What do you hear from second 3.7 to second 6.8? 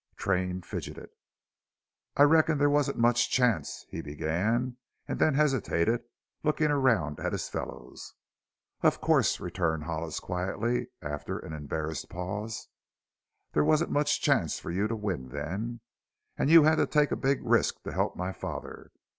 he began, and then hesitated, looking